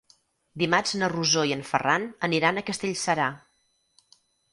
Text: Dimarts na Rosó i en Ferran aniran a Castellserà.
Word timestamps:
Dimarts 0.61 0.93
na 1.01 1.09
Rosó 1.11 1.43
i 1.49 1.53
en 1.55 1.61
Ferran 1.71 2.07
aniran 2.29 2.57
a 2.57 2.65
Castellserà. 2.71 3.29